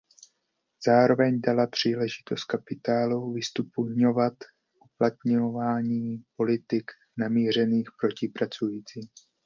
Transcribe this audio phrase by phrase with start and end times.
[0.85, 4.33] Zároveň dala příležitost kapitálu vystupňovat
[4.85, 9.03] uplatňování politik namířených proti pracujícím.